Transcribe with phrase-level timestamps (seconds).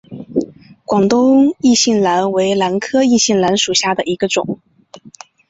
[0.83, 4.59] 广东异型兰为兰科异型兰属下的一个种。